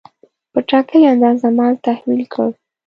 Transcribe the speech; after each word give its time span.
په 0.51 0.59
ټاکلې 0.69 1.05
اندازه 1.13 1.47
مال 1.57 1.73
تحویل 1.85 2.23
کړ. 2.33 2.49